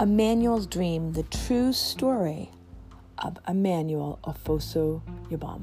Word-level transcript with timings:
Emmanuel's 0.00 0.66
Dream, 0.66 1.12
the 1.12 1.22
true 1.24 1.70
story 1.70 2.50
of 3.18 3.38
Emmanuel 3.46 4.18
Ofosu 4.24 5.02
Yeboah. 5.30 5.60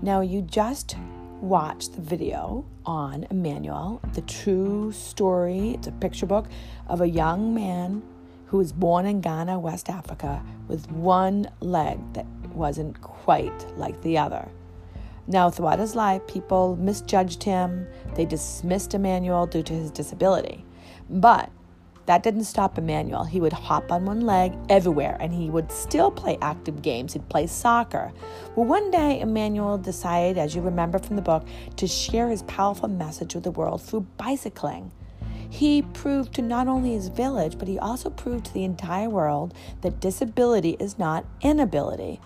Now, 0.00 0.20
you 0.20 0.42
just 0.42 0.96
watched 1.40 1.96
the 1.96 2.02
video 2.02 2.64
on 2.84 3.26
Emmanuel, 3.28 4.00
the 4.14 4.20
true 4.22 4.92
story. 4.92 5.70
It's 5.70 5.88
a 5.88 5.92
picture 5.92 6.26
book 6.26 6.46
of 6.86 7.00
a 7.00 7.08
young 7.08 7.52
man 7.52 8.04
who 8.46 8.58
was 8.58 8.72
born 8.72 9.06
in 9.06 9.20
Ghana, 9.20 9.58
West 9.58 9.90
Africa, 9.90 10.40
with 10.68 10.88
one 10.92 11.50
leg 11.58 11.98
that 12.12 12.26
wasn't 12.54 13.00
quite 13.00 13.76
like 13.76 14.00
the 14.02 14.18
other. 14.18 14.48
Now, 15.26 15.50
throughout 15.50 15.80
his 15.80 15.96
life, 15.96 16.24
people 16.28 16.76
misjudged 16.76 17.42
him. 17.42 17.88
They 18.14 18.24
dismissed 18.24 18.94
Emmanuel 18.94 19.48
due 19.48 19.64
to 19.64 19.72
his 19.72 19.90
disability. 19.90 20.64
But 21.10 21.50
that 22.06 22.22
didn't 22.22 22.44
stop 22.44 22.78
Emmanuel. 22.78 23.24
He 23.24 23.40
would 23.40 23.52
hop 23.52 23.92
on 23.92 24.06
one 24.06 24.20
leg 24.20 24.56
everywhere 24.68 25.16
and 25.20 25.32
he 25.32 25.50
would 25.50 25.70
still 25.70 26.10
play 26.10 26.38
active 26.40 26.80
games. 26.80 27.12
He'd 27.12 27.28
play 27.28 27.46
soccer. 27.46 28.12
Well, 28.54 28.66
one 28.66 28.90
day, 28.90 29.20
Emmanuel 29.20 29.76
decided, 29.76 30.38
as 30.38 30.54
you 30.54 30.62
remember 30.62 30.98
from 30.98 31.16
the 31.16 31.22
book, 31.22 31.46
to 31.76 31.86
share 31.86 32.28
his 32.28 32.42
powerful 32.44 32.88
message 32.88 33.34
with 33.34 33.44
the 33.44 33.50
world 33.50 33.82
through 33.82 34.06
bicycling. 34.16 34.92
He 35.50 35.82
proved 35.82 36.34
to 36.34 36.42
not 36.42 36.68
only 36.68 36.92
his 36.92 37.08
village, 37.08 37.58
but 37.58 37.68
he 37.68 37.78
also 37.78 38.10
proved 38.10 38.46
to 38.46 38.54
the 38.54 38.64
entire 38.64 39.08
world 39.08 39.54
that 39.82 40.00
disability 40.00 40.76
is 40.78 40.98
not 40.98 41.24
inability. 41.40 42.20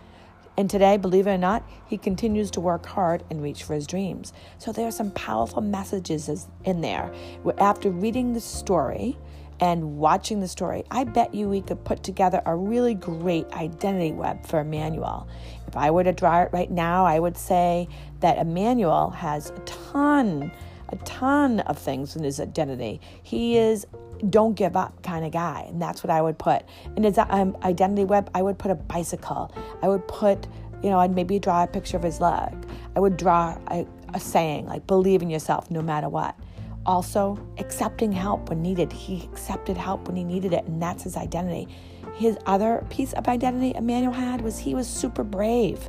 And 0.57 0.69
today, 0.69 0.99
believe 0.99 1.27
it 1.27 1.31
or 1.31 1.39
not, 1.39 1.67
he 1.87 1.97
continues 1.97 2.51
to 2.51 2.61
work 2.61 2.85
hard 2.85 3.25
and 3.31 3.43
reach 3.43 3.63
for 3.63 3.75
his 3.75 3.87
dreams. 3.87 4.35
So 4.59 4.73
there 4.73 4.87
are 4.87 4.93
some 4.93 5.11
powerful 5.13 5.63
messages 5.63 6.49
in 6.65 6.83
there. 6.83 7.13
After 7.57 7.91
reading 7.91 8.35
the 8.35 8.41
story 8.41 9.17
and 9.61 9.99
watching 9.99 10.41
the 10.41 10.49
story, 10.49 10.85
I 10.91 11.05
bet 11.05 11.35
you 11.35 11.49
we 11.49 11.61
could 11.61 11.85
put 11.85 12.03
together 12.03 12.43
a 12.47 12.57
really 12.57 12.95
great 12.95 13.47
identity 13.53 14.13
web 14.13 14.47
for 14.47 14.61
Emmanuel. 14.61 15.29
If 15.67 15.77
I 15.77 15.91
were 15.91 16.03
to 16.03 16.13
draw 16.13 16.43
it 16.43 16.51
right 16.53 16.71
now, 16.71 17.05
I 17.05 17.19
would 17.19 17.37
say 17.37 17.89
that 18.21 18.39
Emmanuel 18.39 19.11
has 19.11 19.51
a 19.51 19.59
ton 19.61 20.51
a 20.93 20.97
ton 21.05 21.61
of 21.61 21.79
things 21.79 22.17
in 22.17 22.25
his 22.25 22.41
identity. 22.41 23.01
He 23.23 23.57
is 23.57 23.87
don't 24.29 24.55
give 24.55 24.77
up 24.77 25.03
kind 25.03 25.25
of 25.25 25.33
guy, 25.33 25.65
and 25.69 25.81
that's 25.81 26.03
what 26.05 26.11
I 26.11 26.21
would 26.21 26.39
put 26.39 26.65
in 26.97 27.05
his 27.05 27.17
um, 27.17 27.57
identity 27.63 28.05
web. 28.05 28.31
I 28.35 28.43
would 28.43 28.59
put 28.59 28.71
a 28.71 28.75
bicycle. 28.75 29.55
I 29.83 29.89
would 29.89 30.07
put, 30.09 30.47
you 30.83 30.91
know, 30.91 30.99
I'd 30.99 31.15
maybe 31.15 31.39
draw 31.39 31.63
a 31.63 31.67
picture 31.67 31.97
of 31.97 32.03
his 32.03 32.21
leg. 32.21 32.53
I 32.95 33.01
would 33.01 33.17
draw 33.17 33.57
a, 33.71 33.87
a 34.13 34.21
saying 34.21 34.67
like 34.67 34.87
"Believe 34.87 35.23
in 35.23 35.31
yourself, 35.31 35.71
no 35.71 35.81
matter 35.81 36.09
what." 36.09 36.37
Also, 36.87 37.39
accepting 37.59 38.11
help 38.11 38.49
when 38.49 38.63
needed. 38.63 38.93
He 38.93 39.29
accepted 39.33 39.77
help 39.77 40.09
when 40.09 40.17
he 40.17 40.25
needed 40.25 40.53
it, 40.53 40.65
and 40.65 40.83
that's 40.83 41.05
his 41.05 41.17
identity. 41.17 41.69
His 42.15 42.39
other 42.47 42.85
piece 42.91 43.13
of 43.13 43.29
identity 43.29 43.73
Emmanuel 43.77 44.13
had 44.13 44.41
was 44.41 44.59
he 44.59 44.75
was 44.75 44.89
super 44.89 45.25
brave. 45.25 45.89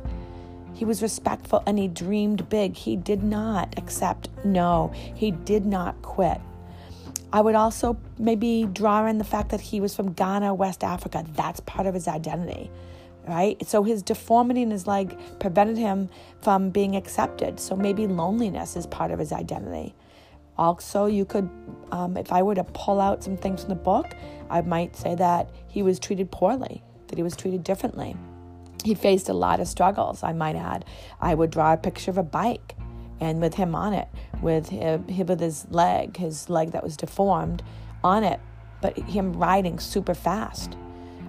He 0.74 0.84
was 0.84 1.02
respectful 1.02 1.62
and 1.66 1.78
he 1.78 1.88
dreamed 1.88 2.48
big. 2.48 2.74
He 2.76 2.96
did 2.96 3.22
not 3.22 3.74
accept 3.78 4.28
no. 4.44 4.92
He 5.14 5.30
did 5.30 5.66
not 5.66 6.00
quit. 6.02 6.40
I 7.32 7.40
would 7.40 7.54
also 7.54 7.96
maybe 8.18 8.68
draw 8.72 9.06
in 9.06 9.18
the 9.18 9.24
fact 9.24 9.50
that 9.50 9.60
he 9.60 9.80
was 9.80 9.94
from 9.94 10.12
Ghana, 10.12 10.54
West 10.54 10.84
Africa. 10.84 11.24
That's 11.34 11.60
part 11.60 11.86
of 11.86 11.94
his 11.94 12.08
identity, 12.08 12.70
right? 13.26 13.64
So 13.66 13.82
his 13.82 14.02
deformity 14.02 14.62
in 14.62 14.70
his 14.70 14.86
leg 14.86 15.16
prevented 15.38 15.78
him 15.78 16.08
from 16.40 16.70
being 16.70 16.96
accepted. 16.96 17.58
So 17.58 17.74
maybe 17.76 18.06
loneliness 18.06 18.76
is 18.76 18.86
part 18.86 19.10
of 19.10 19.18
his 19.18 19.32
identity. 19.32 19.94
Also, 20.58 21.06
you 21.06 21.24
could, 21.24 21.48
um, 21.90 22.16
if 22.16 22.32
I 22.32 22.42
were 22.42 22.54
to 22.54 22.64
pull 22.64 23.00
out 23.00 23.24
some 23.24 23.36
things 23.36 23.60
from 23.62 23.70
the 23.70 23.74
book, 23.74 24.14
I 24.50 24.60
might 24.60 24.96
say 24.96 25.14
that 25.14 25.50
he 25.68 25.82
was 25.82 25.98
treated 25.98 26.30
poorly, 26.30 26.82
that 27.08 27.16
he 27.16 27.22
was 27.22 27.36
treated 27.36 27.64
differently 27.64 28.16
he 28.84 28.94
faced 28.94 29.28
a 29.28 29.32
lot 29.32 29.60
of 29.60 29.68
struggles, 29.68 30.22
I 30.22 30.32
might 30.32 30.56
add. 30.56 30.84
I 31.20 31.34
would 31.34 31.50
draw 31.50 31.72
a 31.72 31.76
picture 31.76 32.10
of 32.10 32.18
a 32.18 32.22
bike 32.22 32.74
and 33.20 33.40
with 33.40 33.54
him 33.54 33.74
on 33.74 33.94
it, 33.94 34.08
with 34.40 34.68
him, 34.68 35.06
him 35.08 35.26
with 35.26 35.40
his 35.40 35.66
leg, 35.70 36.16
his 36.16 36.50
leg 36.50 36.72
that 36.72 36.82
was 36.82 36.96
deformed 36.96 37.62
on 38.02 38.24
it, 38.24 38.40
but 38.80 38.98
him 38.98 39.32
riding 39.34 39.78
super 39.78 40.14
fast. 40.14 40.76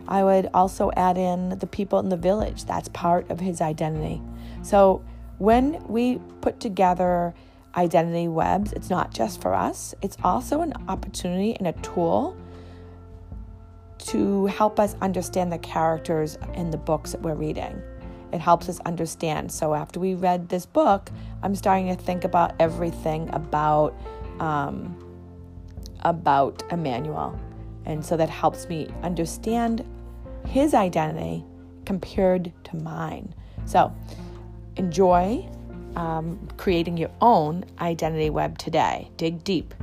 I 0.07 0.23
would 0.23 0.49
also 0.53 0.91
add 0.97 1.17
in 1.17 1.57
the 1.59 1.67
people 1.67 1.99
in 1.99 2.09
the 2.09 2.17
village. 2.17 2.65
That's 2.65 2.89
part 2.89 3.29
of 3.29 3.39
his 3.39 3.61
identity. 3.61 4.21
So 4.63 5.03
when 5.37 5.83
we 5.87 6.19
put 6.41 6.59
together 6.59 7.33
identity 7.75 8.27
webs, 8.27 8.71
it's 8.73 8.89
not 8.89 9.13
just 9.13 9.41
for 9.41 9.53
us, 9.53 9.95
it's 10.01 10.17
also 10.23 10.61
an 10.61 10.73
opportunity 10.87 11.55
and 11.55 11.67
a 11.67 11.73
tool 11.81 12.37
to 13.97 14.45
help 14.47 14.79
us 14.79 14.95
understand 15.01 15.51
the 15.51 15.57
characters 15.59 16.37
in 16.55 16.71
the 16.71 16.77
books 16.77 17.11
that 17.13 17.21
we're 17.21 17.35
reading. 17.35 17.81
It 18.31 18.41
helps 18.41 18.67
us 18.67 18.79
understand. 18.81 19.51
So 19.51 19.73
after 19.73 19.99
we 19.99 20.15
read 20.15 20.49
this 20.49 20.65
book, 20.65 21.09
I'm 21.43 21.55
starting 21.55 21.95
to 21.95 22.01
think 22.01 22.23
about 22.23 22.53
everything 22.59 23.29
about 23.33 23.95
um, 24.39 24.99
about 26.01 26.63
Emmanuel, 26.71 27.39
and 27.85 28.05
so 28.05 28.17
that 28.17 28.29
helps 28.29 28.67
me 28.67 28.89
understand 29.03 29.85
his 30.47 30.73
identity 30.73 31.45
compared 31.85 32.51
to 32.65 32.75
mine. 32.77 33.33
So 33.65 33.93
enjoy 34.75 35.47
um, 35.95 36.47
creating 36.57 36.97
your 36.97 37.11
own 37.21 37.65
identity 37.79 38.29
web 38.29 38.57
today. 38.57 39.09
Dig 39.17 39.43
deep 39.43 39.73